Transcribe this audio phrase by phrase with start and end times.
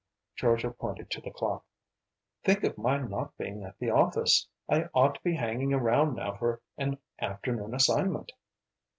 [0.35, 1.63] Georgia pointed to the clock.
[2.43, 4.47] "Think of my not being at the office!
[4.67, 8.31] I ought to be hanging around now for an afternoon assignment."